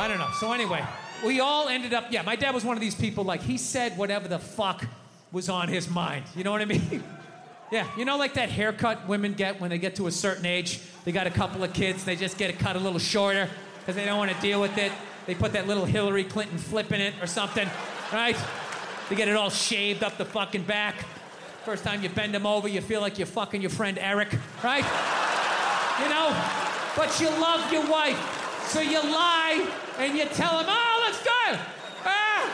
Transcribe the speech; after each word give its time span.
I 0.00 0.08
don't 0.08 0.16
know. 0.16 0.30
So 0.40 0.54
anyway, 0.54 0.82
we 1.22 1.40
all 1.40 1.68
ended 1.68 1.92
up. 1.92 2.06
Yeah, 2.10 2.22
my 2.22 2.34
dad 2.34 2.54
was 2.54 2.64
one 2.64 2.74
of 2.74 2.80
these 2.80 2.94
people. 2.94 3.22
Like 3.22 3.42
he 3.42 3.58
said 3.58 3.98
whatever 3.98 4.28
the 4.28 4.38
fuck 4.38 4.86
was 5.30 5.50
on 5.50 5.68
his 5.68 5.90
mind. 5.90 6.24
You 6.34 6.42
know 6.42 6.52
what 6.52 6.62
I 6.62 6.64
mean? 6.64 7.04
yeah, 7.70 7.86
you 7.98 8.06
know, 8.06 8.16
like 8.16 8.32
that 8.32 8.48
haircut 8.48 9.06
women 9.06 9.34
get 9.34 9.60
when 9.60 9.68
they 9.68 9.76
get 9.76 9.96
to 9.96 10.06
a 10.06 10.10
certain 10.10 10.46
age. 10.46 10.80
They 11.04 11.12
got 11.12 11.26
a 11.26 11.30
couple 11.30 11.62
of 11.62 11.74
kids. 11.74 12.02
They 12.02 12.16
just 12.16 12.38
get 12.38 12.48
it 12.48 12.58
cut 12.58 12.76
a 12.76 12.78
little 12.78 12.98
shorter 12.98 13.50
because 13.78 13.94
they 13.94 14.06
don't 14.06 14.16
want 14.16 14.32
to 14.32 14.40
deal 14.40 14.58
with 14.58 14.78
it. 14.78 14.90
They 15.26 15.34
put 15.34 15.52
that 15.52 15.66
little 15.66 15.84
Hillary 15.84 16.24
Clinton 16.24 16.56
flip 16.56 16.92
in 16.92 17.02
it 17.02 17.12
or 17.20 17.26
something, 17.26 17.68
right? 18.10 18.36
They 19.10 19.16
get 19.16 19.28
it 19.28 19.36
all 19.36 19.50
shaved 19.50 20.02
up 20.02 20.16
the 20.16 20.24
fucking 20.24 20.62
back. 20.62 20.94
First 21.66 21.84
time 21.84 22.02
you 22.02 22.08
bend 22.08 22.32
them 22.32 22.46
over, 22.46 22.68
you 22.68 22.80
feel 22.80 23.02
like 23.02 23.18
you're 23.18 23.26
fucking 23.26 23.60
your 23.60 23.68
friend 23.68 23.98
Eric, 23.98 24.34
right? 24.64 24.84
You 26.02 26.08
know? 26.08 26.34
But 26.96 27.20
you 27.20 27.28
love 27.38 27.70
your 27.70 27.86
wife. 27.86 28.39
So 28.70 28.80
you 28.80 29.02
lie 29.02 29.66
and 29.98 30.16
you 30.16 30.26
tell 30.26 30.60
him, 30.60 30.66
oh, 30.68 31.04
looks 31.04 31.18
good. 31.24 31.58
Ah, 32.04 32.46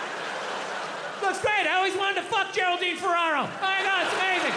looks 1.20 1.42
great. 1.42 1.66
I 1.66 1.77
always 1.77 1.95
wanted 1.95 2.14
to 2.14 2.22
fuck 2.22 2.54
Geraldine 2.54 2.96
Ferraro. 2.96 3.45
Oh 3.45 3.60
my 3.60 4.00
it's 4.00 4.14
amazing. 4.16 4.56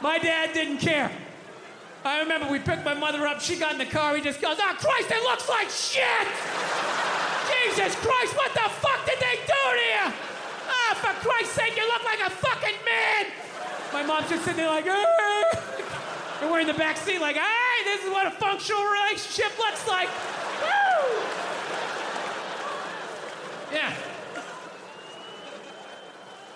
my 0.02 0.16
dad 0.16 0.54
didn't 0.54 0.78
care. 0.78 1.12
I 2.02 2.20
remember 2.20 2.50
we 2.50 2.60
picked 2.60 2.82
my 2.82 2.94
mother 2.94 3.26
up. 3.26 3.42
She 3.42 3.56
got 3.56 3.72
in 3.72 3.78
the 3.78 3.92
car. 3.92 4.16
He 4.16 4.22
just 4.22 4.40
goes, 4.40 4.56
oh, 4.58 4.74
Christ, 4.78 5.10
it 5.10 5.22
looks 5.22 5.46
like 5.46 5.68
shit. 5.68 6.26
Jesus 7.52 7.94
Christ, 7.96 8.34
what 8.38 8.54
the 8.54 8.70
fuck 8.80 9.04
did 9.04 9.20
they 9.20 9.36
do 9.44 9.52
to 9.52 9.84
you? 9.84 10.14
Ah, 10.66 10.94
for 10.96 11.12
Christ's 11.28 11.52
sake, 11.56 11.76
you 11.76 11.86
look 11.88 12.04
like 12.04 12.20
a 12.20 12.30
fucking 12.30 12.80
man. 12.86 13.26
My 13.92 14.02
mom's 14.02 14.30
just 14.30 14.46
sitting 14.46 14.56
there 14.56 14.70
like, 14.70 14.86
ah. 14.88 15.23
In 16.64 16.68
the 16.68 16.78
back 16.78 16.96
seat 16.96 17.20
like, 17.20 17.36
hey, 17.36 17.84
this 17.84 18.04
is 18.04 18.10
what 18.10 18.26
a 18.26 18.30
functional 18.30 18.82
relationship 18.84 19.58
looks 19.58 19.86
like. 19.86 20.08
Woo! 20.62 21.22
Yeah. 23.70 23.92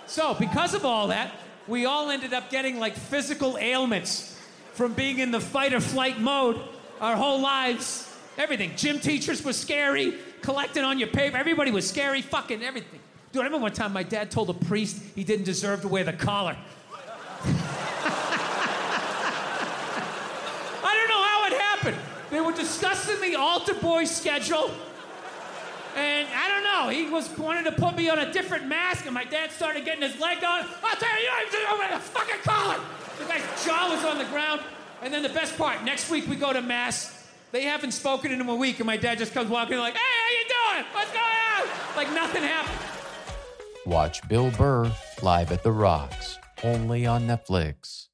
So, 0.06 0.32
because 0.32 0.72
of 0.72 0.86
all 0.86 1.08
that, 1.08 1.34
we 1.66 1.84
all 1.84 2.08
ended 2.08 2.32
up 2.32 2.48
getting 2.48 2.78
like 2.78 2.94
physical 2.94 3.58
ailments 3.58 4.40
from 4.72 4.94
being 4.94 5.18
in 5.18 5.30
the 5.30 5.40
fight 5.40 5.74
or 5.74 5.80
flight 5.80 6.18
mode 6.18 6.58
our 7.02 7.14
whole 7.14 7.42
lives. 7.42 8.10
Everything. 8.38 8.72
Gym 8.76 9.00
teachers 9.00 9.44
were 9.44 9.52
scary, 9.52 10.14
collecting 10.40 10.84
on 10.84 10.98
your 10.98 11.08
paper. 11.08 11.36
Everybody 11.36 11.70
was 11.70 11.86
scary, 11.86 12.22
fucking 12.22 12.62
everything. 12.62 13.00
Dude, 13.32 13.42
I 13.42 13.44
remember 13.44 13.64
one 13.64 13.72
time 13.72 13.92
my 13.92 14.04
dad 14.04 14.30
told 14.30 14.48
a 14.48 14.54
priest 14.54 15.02
he 15.14 15.22
didn't 15.22 15.44
deserve 15.44 15.82
to 15.82 15.88
wear 15.88 16.04
the 16.04 16.14
collar. 16.14 16.56
I 20.80 20.94
don't 20.94 21.08
know 21.08 21.22
how 21.22 21.44
it 21.46 21.52
happened. 21.60 21.96
They 22.30 22.40
were 22.40 22.47
discussing 22.58 23.20
the 23.20 23.36
altar 23.36 23.74
boy 23.74 24.04
schedule. 24.04 24.70
And 25.96 26.28
I 26.28 26.48
don't 26.48 26.64
know, 26.64 26.88
he 26.90 27.10
was 27.10 27.28
wanting 27.38 27.64
to 27.64 27.72
put 27.72 27.96
me 27.96 28.08
on 28.08 28.18
a 28.18 28.32
different 28.32 28.66
mask, 28.66 29.06
and 29.06 29.14
my 29.14 29.24
dad 29.24 29.50
started 29.50 29.84
getting 29.84 30.02
his 30.02 30.20
leg 30.20 30.44
on. 30.44 30.66
I'll 30.82 30.96
tell 30.96 31.22
you, 31.22 31.28
you 31.52 31.66
don't 31.66 31.78
wear 31.78 31.90
the 31.90 31.98
fucking 31.98 32.42
collar. 32.44 32.78
The 33.18 33.24
guy's 33.24 33.64
jaw 33.64 33.88
was 33.90 34.04
on 34.04 34.18
the 34.18 34.24
ground. 34.26 34.60
And 35.00 35.14
then 35.14 35.22
the 35.22 35.28
best 35.28 35.56
part, 35.56 35.82
next 35.84 36.10
week 36.10 36.28
we 36.28 36.36
go 36.36 36.52
to 36.52 36.60
mass. 36.60 37.26
They 37.52 37.62
haven't 37.62 37.92
spoken 37.92 38.32
in 38.32 38.40
a 38.40 38.54
week, 38.54 38.78
and 38.80 38.86
my 38.86 38.96
dad 38.96 39.18
just 39.18 39.32
comes 39.32 39.48
walking 39.48 39.78
like, 39.78 39.94
hey, 39.94 40.00
how 40.00 40.30
you 40.30 40.82
doing? 40.82 40.92
What's 40.92 41.12
going 41.12 41.24
on? 41.24 41.96
Like 41.96 42.12
nothing 42.12 42.42
happened. 42.42 42.78
Watch 43.86 44.28
Bill 44.28 44.50
Burr 44.50 44.92
live 45.22 45.50
at 45.50 45.62
the 45.62 45.72
Rocks, 45.72 46.38
only 46.62 47.06
on 47.06 47.26
Netflix. 47.26 48.07